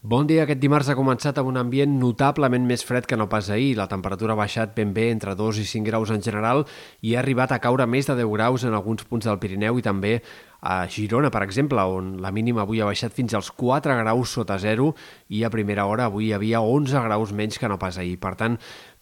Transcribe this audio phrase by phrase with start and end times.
[0.00, 0.44] Bon dia.
[0.44, 3.72] Aquest dimarts ha començat amb un ambient notablement més fred que no pas ahir.
[3.74, 6.62] La temperatura ha baixat ben bé entre 2 i 5 graus en general
[7.02, 9.82] i ha arribat a caure més de 10 graus en alguns punts del Pirineu i
[9.82, 10.20] també
[10.60, 14.56] a Girona, per exemple, on la mínima avui ha baixat fins als 4 graus sota
[14.58, 14.94] zero
[15.30, 18.16] i a primera hora avui hi havia 11 graus menys que no pas ahir.
[18.18, 18.56] Per tant,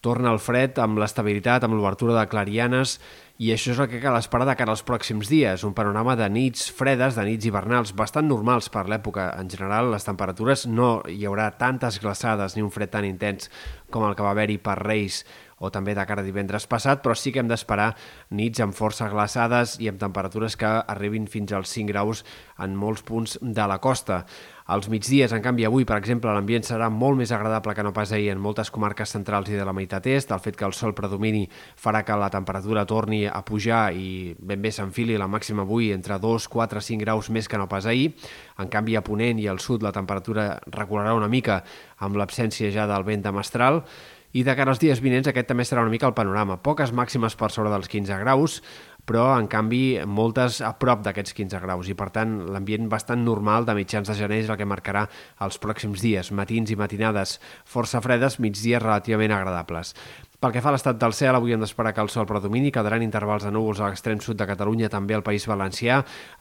[0.05, 2.99] torna el fred amb l'estabilitat, amb l'obertura de clarianes
[3.41, 5.65] i això és el que cal esperar de cara als pròxims dies.
[5.65, 9.31] Un panorama de nits fredes, de nits hivernals, bastant normals per l'època.
[9.41, 13.49] En general, les temperatures no hi haurà tantes glaçades ni un fred tan intens
[13.89, 15.23] com el que va haver-hi per Reis
[15.57, 17.93] o també de cara a divendres passat, però sí que hem d'esperar
[18.29, 22.23] nits amb força glaçades i amb temperatures que arribin fins als 5 graus
[22.61, 24.25] en molts punts de la costa.
[24.67, 28.11] Als migdies, en canvi, avui, per exemple, l'ambient serà molt més agradable que no pas
[28.11, 30.33] ahir en moltes comarques centrals i de la meitat est.
[30.35, 31.45] El fet que el sol predomini
[31.79, 36.19] farà que la temperatura torni a pujar i ben bé s'enfili la màxima avui entre
[36.19, 38.11] 2, 4, 5 graus més que no pas ahir.
[38.59, 41.61] En canvi, a Ponent i al sud la temperatura recularà una mica
[42.03, 43.85] amb l'absència ja del vent de mestral
[44.37, 46.59] i de cara als dies vinents aquest també serà una mica el panorama.
[46.61, 48.59] Poques màximes per sobre dels 15 graus,
[49.07, 53.65] però en canvi moltes a prop d'aquests 15 graus i per tant l'ambient bastant normal
[53.65, 55.05] de mitjans de gener és el que marcarà
[55.45, 59.95] els pròxims dies, matins i matinades força fredes, migdies relativament agradables.
[60.37, 63.01] Pel que fa a l'estat del cel, avui hem d'esperar que el sol predomini, quedaran
[63.01, 65.95] intervals de núvols a l'extrem sud de Catalunya, també al País Valencià.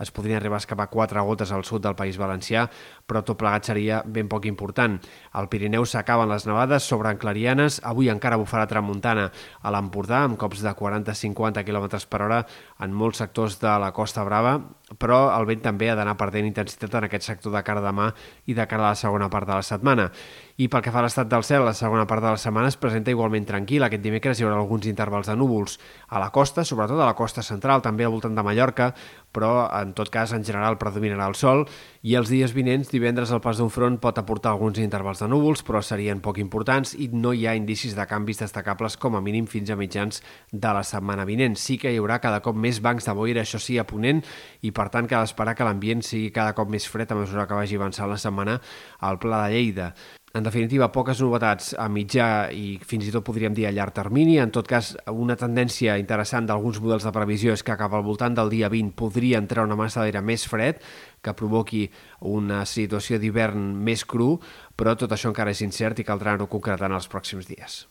[0.05, 2.67] Es podrien arribar a escapar quatre gotes al sud del País Valencià,
[3.09, 4.99] però tot plegat seria ben poc important.
[5.33, 7.81] Al Pirineu s'acaben les nevades sobre Clarianes.
[7.89, 9.31] Avui encara bufarà tramuntana
[9.63, 12.43] a l'Empordà, amb cops de 40-50 km per hora
[12.85, 14.59] en molts sectors de la Costa Brava,
[15.01, 18.13] però el vent també ha d'anar perdent intensitat en aquest sector de cara demà
[18.45, 20.11] i de cara a la segona part de la setmana.
[20.57, 22.79] I pel que fa a l'estat del cel, la segona part de la setmana es
[22.81, 23.45] presenta igualment
[23.87, 23.97] tranquil.
[23.97, 27.43] Aquest dimecres hi haurà alguns intervals de núvols a la costa, sobretot a la costa
[27.43, 28.95] central, també al voltant de Mallorca,
[29.33, 31.67] però en tot cas en general predominarà el sol
[32.03, 35.63] i els dies vinents, divendres el pas d'un front pot aportar alguns intervals de núvols,
[35.63, 39.47] però serien poc importants i no hi ha indicis de canvis destacables com a mínim
[39.47, 41.57] fins a mitjans de la setmana vinent.
[41.57, 44.23] Sí que hi haurà cada cop més bancs de boira, això sí, a Ponent,
[44.63, 47.55] i per tant cal esperar que l'ambient sigui cada cop més fred a mesura que
[47.55, 48.61] vagi avançant la setmana
[49.01, 49.93] al Pla de Lleida.
[50.37, 54.35] En definitiva, poques novetats a mitjà i fins i tot podríem dir a llarg termini.
[54.43, 58.37] En tot cas, una tendència interessant d'alguns models de previsió és que cap al voltant
[58.37, 60.85] del dia 20 podria entrar una massa d'aire més fred
[61.25, 61.87] que provoqui
[62.37, 64.35] una situació d'hivern més cru,
[64.77, 67.87] però tot això encara és incert i caldrà no concretar en els pròxims dies.